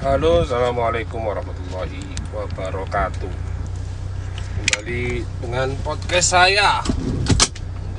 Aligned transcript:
Halo, 0.00 0.48
assalamualaikum 0.48 1.20
warahmatullahi 1.20 2.00
wabarakatuh. 2.32 3.28
Kembali 4.56 5.20
dengan 5.44 5.76
podcast 5.84 6.40
saya, 6.40 6.80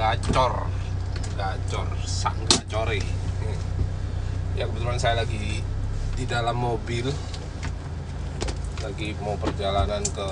gacor, 0.00 0.64
gacor, 1.36 1.92
sang 2.08 2.40
gacore. 2.48 3.04
Ya 4.56 4.64
kebetulan 4.64 4.96
saya 4.96 5.28
lagi 5.28 5.60
di 6.16 6.24
dalam 6.24 6.56
mobil, 6.56 7.04
lagi 8.80 9.12
mau 9.20 9.36
perjalanan 9.36 10.00
ke 10.00 10.28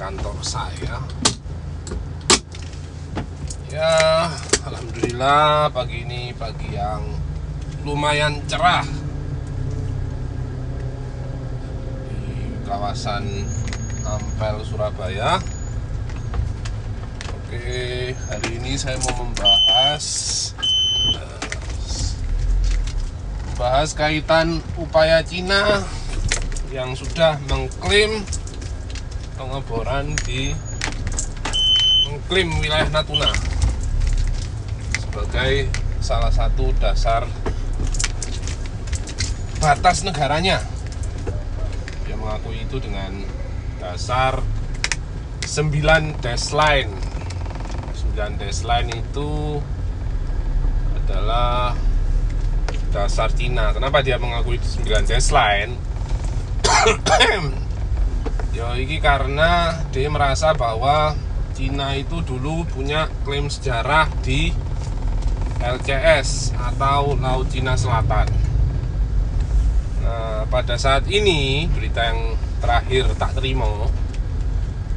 kantor 0.00 0.40
saya. 0.40 0.96
Ya, 3.68 4.32
alhamdulillah 4.64 5.68
pagi 5.76 6.08
ini 6.08 6.32
pagi 6.32 6.72
yang 6.72 7.04
lumayan 7.84 8.40
cerah 8.48 9.10
di 12.59 12.59
kawasan 12.70 13.26
Ampel 14.06 14.62
Surabaya. 14.62 15.42
Oke, 17.34 18.14
hari 18.14 18.62
ini 18.62 18.78
saya 18.78 18.94
mau 19.02 19.26
membahas 19.26 20.04
eh, 21.10 21.50
membahas 23.50 23.90
kaitan 23.90 24.62
upaya 24.78 25.18
Cina 25.26 25.82
yang 26.70 26.94
sudah 26.94 27.42
mengklaim 27.50 28.22
pengeboran 29.34 30.14
di 30.22 30.54
mengklaim 32.06 32.54
wilayah 32.62 32.86
Natuna 32.94 33.34
sebagai 34.94 35.66
salah 35.98 36.30
satu 36.30 36.70
dasar 36.78 37.26
batas 39.58 40.06
negaranya 40.06 40.62
dia 42.10 42.18
mengakui 42.18 42.66
itu 42.66 42.82
dengan 42.82 43.22
dasar 43.78 44.42
9 45.46 46.18
dash 46.18 46.50
line 46.50 46.90
9 48.18 48.34
dash 48.34 48.66
line 48.66 48.90
itu 48.98 49.62
adalah 50.98 51.78
dasar 52.90 53.30
Cina. 53.30 53.70
Kenapa 53.70 54.02
dia 54.02 54.18
mengakui 54.18 54.58
9 54.58 55.06
dash 55.06 55.30
line 55.30 55.78
ya 58.58 58.74
ini 58.74 58.98
karena 58.98 59.78
dia 59.94 60.10
merasa 60.10 60.50
bahwa 60.50 61.14
Cina 61.54 61.94
itu 61.94 62.26
dulu 62.26 62.66
punya 62.66 63.06
klaim 63.22 63.46
sejarah 63.46 64.10
di 64.26 64.50
LCS 65.62 66.58
atau 66.58 67.14
Laut 67.14 67.46
Cina 67.54 67.78
Selatan. 67.78 68.49
Nah, 70.00 70.48
pada 70.48 70.80
saat 70.80 71.04
ini 71.12 71.68
berita 71.68 72.00
yang 72.08 72.34
terakhir 72.60 73.12
tak 73.20 73.36
terima, 73.36 73.88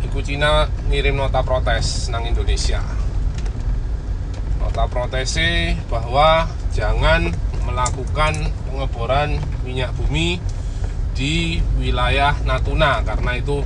iku 0.03 0.19
Cina 0.23 0.67
ngirim 0.87 1.19
nota 1.19 1.43
protes 1.43 2.07
nang 2.11 2.23
Indonesia. 2.23 2.79
Nota 4.63 4.87
protesnya 4.87 5.75
bahwa 5.91 6.47
jangan 6.71 7.29
melakukan 7.67 8.33
pengeboran 8.67 9.39
minyak 9.63 9.91
bumi 9.95 10.39
di 11.13 11.61
wilayah 11.77 12.33
Natuna 12.47 13.05
karena 13.05 13.37
itu 13.37 13.61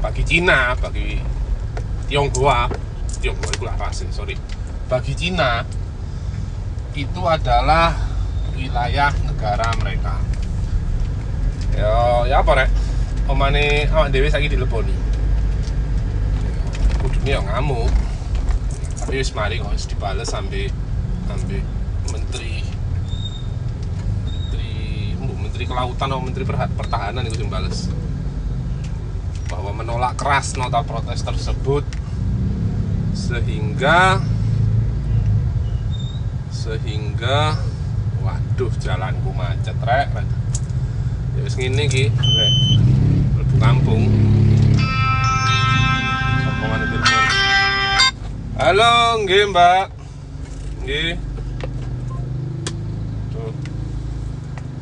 bagi 0.00 0.22
Cina, 0.22 0.72
bagi 0.78 1.18
Tionghoa, 2.06 2.70
Tionghoa 3.20 3.50
itu 3.52 3.66
apa 3.66 3.88
sih, 3.90 4.08
sorry, 4.14 4.38
bagi 4.86 5.12
Cina 5.18 5.66
itu 6.96 7.22
adalah 7.26 7.92
wilayah 8.56 9.12
negara 9.28 9.68
mereka. 9.82 10.16
Ya, 11.76 12.24
ya 12.24 12.40
apa 12.40 12.64
rek? 12.64 12.70
Omane 13.28 13.84
awak 13.92 14.08
dhewe 14.08 14.32
saiki 14.32 14.48
dileboni. 14.48 14.96
Kudune 17.04 17.28
ya 17.28 17.44
ngamuk. 17.44 17.92
Tapi 18.96 19.20
wis 19.20 19.30
mari 19.36 19.60
kok 19.60 19.76
wis 19.76 19.84
dibales 19.84 20.32
sampai 20.32 20.72
sampai 21.28 21.60
menteri 22.10 22.64
menteri 24.24 24.72
mbok 25.20 25.36
menteri 25.36 25.64
kelautan 25.68 26.08
atau 26.10 26.22
menteri 26.24 26.44
pertahanan 26.48 27.28
itu 27.28 27.44
yang 27.44 27.52
bales 27.52 27.92
bahwa 29.46 29.70
menolak 29.76 30.18
keras 30.18 30.56
nota 30.58 30.80
protes 30.82 31.22
tersebut 31.22 31.84
sehingga 33.12 34.18
sehingga 36.50 37.54
waduh 38.24 38.72
jalanku 38.80 39.30
macet 39.36 39.76
rek. 39.84 40.08
Ya 41.36 41.40
wis 41.44 41.54
ngene 41.54 41.82
iki. 41.86 42.04
Rek 42.10 42.52
mlebu 43.36 43.54
kampung. 43.60 44.02
Mana 46.66 46.84
telepon 46.88 47.24
halo 48.56 48.92
nggih 49.22 49.42
mbak. 49.52 49.86
Nggih. 50.82 51.12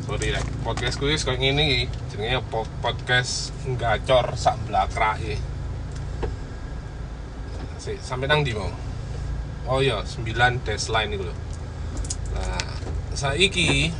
Sorry 0.05 0.27
rek. 0.33 0.45
Podcast 0.63 0.95
kuwi 0.97 1.19
kok 1.19 1.37
ngene 1.37 1.61
iki. 1.67 1.83
Jenenge 2.15 2.39
po- 2.47 2.69
podcast 2.79 3.51
gacor 3.75 4.39
sak 4.39 4.55
blakrake 4.71 5.35
Sik, 7.75 7.99
sampai 7.99 8.31
nang 8.31 8.39
di 8.47 8.55
mau? 8.55 8.71
Oh 9.67 9.83
iya 9.83 9.99
9 9.99 10.23
dash 10.63 10.87
line 10.87 11.11
itu 11.11 11.27
loh 11.27 11.35
Nah, 12.31 12.71
saiki 13.11 13.91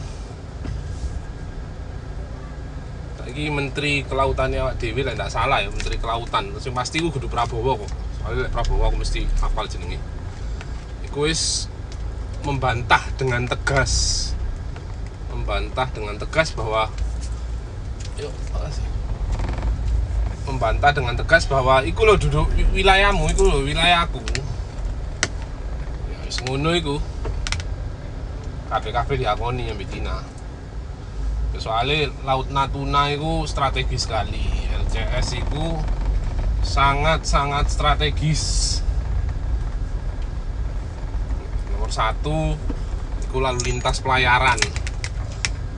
saiki 3.26 3.50
menteri 3.50 4.06
kelautannya 4.06 4.62
awak 4.62 4.78
dhewe 4.78 5.02
lah 5.02 5.18
ndak 5.18 5.34
salah 5.34 5.58
ya 5.60 5.74
menteri 5.74 5.98
kelautan. 5.98 6.54
Yang 6.54 6.76
pasti 6.78 7.02
ku 7.02 7.10
kudu 7.10 7.26
Prabowo 7.26 7.82
kok. 7.82 7.92
Soalnya 8.22 8.48
Prabowo 8.54 8.86
aku 8.86 9.02
mesti 9.02 9.26
hafal 9.42 9.66
jenenge. 9.66 9.98
Iku 11.10 11.26
wis 11.26 11.66
membantah 12.46 13.02
dengan 13.18 13.50
tegas. 13.50 14.32
Membantah 15.34 15.90
dengan 15.90 16.16
tegas 16.22 16.54
bahwa 16.54 16.88
yuk 18.16 18.32
makasih 18.56 18.88
membantah 20.46 20.94
dengan 20.94 21.18
tegas 21.18 21.50
bahwa 21.50 21.82
iku 21.84 22.06
lo 22.06 22.16
duduk 22.22 22.46
wi- 22.54 22.70
wilayahmu 22.80 23.28
iku 23.34 23.50
lo 23.50 23.66
wilayahku 23.66 24.22
ya 26.14 26.18
wis 26.24 26.38
ngono 26.46 26.72
iku. 26.78 26.96
Kafe-kafe 28.70 29.18
diakoni 29.18 29.74
yang 29.74 29.82
Cina 29.90 30.22
soalnya 31.60 32.12
laut 32.28 32.52
Natuna 32.52 33.12
itu 33.12 33.48
strategis 33.48 34.06
sekali. 34.06 34.44
LCS 34.86 35.42
itu 35.42 35.66
sangat-sangat 36.66 37.70
strategis. 37.72 38.44
Nomor 41.74 41.92
satu 41.92 42.56
itu 43.24 43.38
lalu 43.38 43.60
lintas 43.72 44.02
pelayaran. 44.02 44.58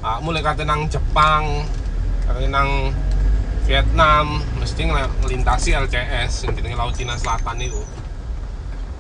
Ah, 0.02 0.22
mulai 0.24 0.46
kata 0.46 0.64
nang 0.64 0.88
Jepang 0.88 1.68
kata 2.28 2.44
nang 2.52 2.92
Vietnam 3.68 4.40
mesti 4.60 4.88
ngelintasi 4.88 5.76
LCS 5.76 6.48
yang 6.48 6.54
jenenge 6.56 6.78
laut 6.80 6.96
Cina 6.96 7.20
Selatan 7.20 7.60
itu 7.60 7.84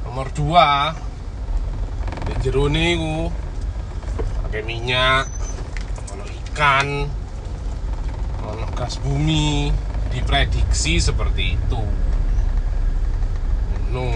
nomor 0.03 0.27
dua 0.31 0.95
di 2.27 2.33
jerone 2.43 2.85
itu 2.95 3.15
pakai 4.43 4.63
minyak 4.67 5.27
ikan 6.57 7.05
ono 8.41 8.65
gas 8.73 8.97
bumi. 8.97 9.69
Diprediksi 10.09 10.97
seperti 10.97 11.53
itu. 11.53 11.83
No 13.93 14.09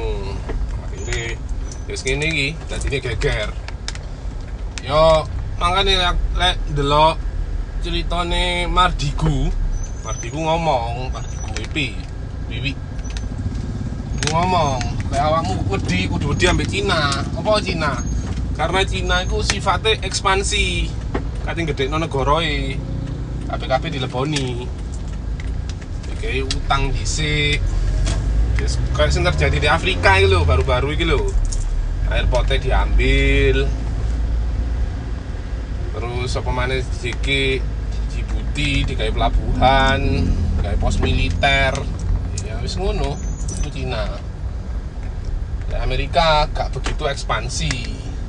akhirnya 0.82 1.38
terus 1.86 2.02
gini 2.02 2.26
iki 2.26 2.48
dadi 2.66 2.90
ini 2.90 2.98
geger. 2.98 3.54
Yo 4.82 5.30
makanya 5.62 6.10
lek 6.10 6.18
lek 6.34 6.58
delok 6.74 7.22
ceritane 7.86 8.66
Mardigu. 8.66 9.54
Mardigu 10.02 10.42
ngomong 10.42 11.14
Mardigu 11.14 11.46
WP 11.62 11.78
Wiwi. 12.50 12.74
Ngomong 14.34 14.82
kayak 15.14 15.30
awakmu 15.30 15.62
wedi 15.70 16.10
kudu 16.10 16.34
wedi 16.34 16.50
ambek 16.50 16.66
Cina. 16.66 17.22
Apa 17.22 17.62
Cina? 17.62 18.02
Karena 18.58 18.82
Cina 18.82 19.22
itu 19.22 19.38
sifatnya 19.46 20.02
ekspansi 20.02 21.01
kating 21.46 21.66
gede 21.74 21.90
no 21.90 21.98
negoroe 21.98 22.78
KPKP 23.50 23.84
dileboni. 24.00 24.68
Kayak 26.22 26.54
utang 26.54 26.94
dhisik. 26.94 27.58
Yes, 28.62 28.78
kayak 28.94 29.10
yang 29.18 29.26
terjadi 29.34 29.58
di 29.58 29.66
Afrika 29.66 30.22
itu 30.22 30.30
loh 30.30 30.46
baru-baru 30.46 30.94
itu 30.94 31.10
loh 31.10 31.26
airportnya 32.14 32.62
diambil. 32.62 33.66
Terus 35.92 36.32
apa 36.38 36.52
mana 36.54 36.78
JK 36.78 37.28
Djibouti 38.12 38.86
digawe 38.86 39.10
pelabuhan 39.10 40.02
digawe 40.62 40.78
pos 40.78 41.02
militer. 41.02 41.74
Ya 42.46 42.62
wis 42.62 42.78
ngono 42.78 43.18
itu 43.66 43.82
Cina. 43.82 44.06
Amerika 45.82 46.46
gak 46.54 46.70
begitu 46.78 47.10
ekspansi. 47.10 47.74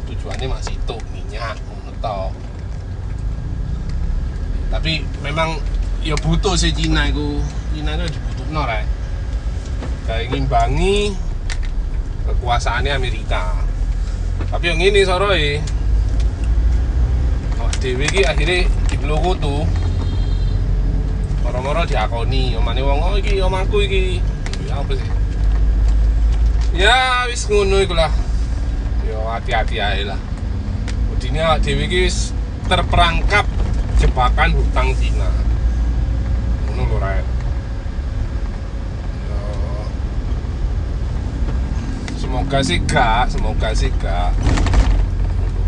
Tujuannya 0.08 0.49
masih 0.49 0.81
itu 0.81 0.97
minyak 1.12 1.61
ngono. 1.69 2.32
Tapi 4.72 5.04
memang 5.20 5.60
ya 6.00 6.16
butuh 6.16 6.56
sih 6.56 6.72
Cina 6.72 7.12
itu. 7.12 7.44
Cina 7.76 7.92
itu 8.00 8.16
dibutuhno 8.16 8.64
rek. 8.64 8.88
Kayak 10.08 10.32
ngimbangi 10.32 11.12
kekuasaannya 12.24 12.96
Amerika. 12.96 13.52
Tapi 14.48 14.64
yang 14.72 14.80
ini 14.80 15.04
soroi 15.04 15.60
oh, 17.60 17.70
Dewi 17.78 18.08
ini 18.10 18.20
akhirnya 18.24 18.66
di 18.88 18.96
tuh 19.38 19.62
moro-moro 21.44 21.84
diakoni. 21.84 22.56
Omane 22.56 22.80
wong 22.80 22.98
oh 23.04 23.14
iki 23.20 23.44
omahku 23.44 23.84
iki. 23.84 24.24
Ya 24.64 24.80
apa 24.80 24.92
sih? 24.96 25.08
Ya 26.72 27.28
wis 27.28 27.44
ngono 27.44 27.76
iku 27.84 27.92
lah. 27.92 28.08
Yo 29.04 29.20
hati-hati 29.28 29.76
aja 29.76 30.16
lah. 30.16 30.20
Udine 31.12 31.44
awak 31.44 31.60
terperangkap 32.72 33.44
jebakan 34.02 34.50
hutang 34.58 34.90
Cina. 34.99 35.31
Ngono 36.66 36.99
lho 36.99 37.22
Yo, 39.22 39.38
semoga 42.19 42.58
sih 42.66 42.82
gak 42.82 43.31
semoga 43.31 43.70
sih 43.70 43.94
gak. 44.02 44.34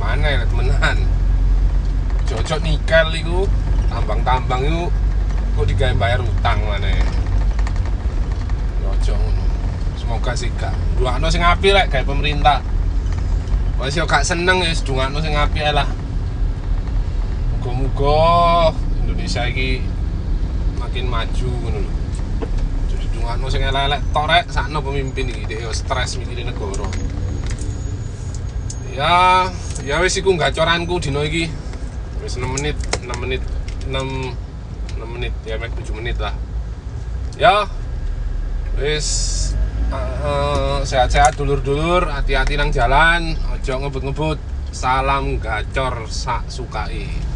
Mana 0.03 0.27
ya 0.27 0.43
temenan? 0.51 0.99
Cocok 2.27 2.59
nikel 2.67 3.23
itu 3.23 3.47
tambang-tambang 3.87 4.67
itu 4.67 4.91
kok 5.55 5.67
digawe 5.71 5.95
bayar 5.95 6.19
utang 6.19 6.59
mana? 6.67 6.91
Cocok 8.83 9.15
ngono. 9.15 9.45
Semoga 9.95 10.35
sih 10.35 10.51
gak. 10.59 10.75
Duakno 10.99 11.31
sing 11.31 11.47
apik 11.47 11.71
lek 11.71 11.87
kayak 11.87 12.11
pemerintah. 12.11 12.59
Yo 13.79 14.11
gak 14.11 14.27
seneng 14.27 14.59
ya 14.59 14.75
sedungakno 14.75 15.23
sing 15.23 15.39
apik 15.39 15.63
ae 15.63 15.71
lah 15.71 15.87
Muga-muga 17.65 18.77
Indonesia 19.01 19.49
iki 19.49 19.81
makin 20.77 21.09
maju 21.09 21.49
ngono 21.49 21.81
lho. 21.81 21.93
Jadi 22.93 23.07
dungakno 23.17 23.49
sing 23.49 23.65
elek-elek 23.65 24.05
tok 24.13 24.27
rek 24.29 24.45
sakno 24.53 24.85
pemimpin 24.85 25.33
iki 25.33 25.49
dhek 25.49 25.65
yo 25.65 25.73
stres 25.73 26.21
mikirin 26.21 26.53
negara. 26.53 26.85
Ya, 28.93 29.49
ya 29.81 29.97
wis 30.05 30.13
iku 30.21 30.37
gacoranku 30.37 31.01
dino 31.01 31.25
iki. 31.25 31.49
Wis 32.21 32.37
6 32.37 32.45
menit, 32.53 32.77
6 33.01 33.17
menit, 33.17 33.41
6 33.89 33.97
6 35.01 35.15
menit 35.17 35.33
ya 35.49 35.57
mek 35.57 35.73
7 35.73 35.97
menit 35.97 36.21
lah. 36.21 36.37
Ya. 37.41 37.65
Wis 38.77 39.09
eh, 39.89 40.79
sehat-sehat 40.85 41.41
dulur-dulur, 41.41 42.13
hati-hati 42.13 42.61
nang 42.61 42.69
jalan, 42.69 43.41
ojo 43.57 43.73
ngebut-ngebut. 43.73 44.37
Salam 44.69 45.41
gacor 45.41 46.13
sak 46.13 46.45
sukai. 46.53 47.33